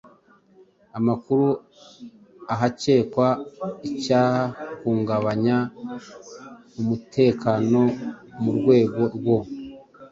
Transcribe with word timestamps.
amakuru 0.97 1.47
ahakekwa 2.53 3.27
icyahungabanya 3.89 5.57
umutekano 6.79 7.81
mu 8.41 8.51
rwego 8.57 9.01
rwo 9.15 9.37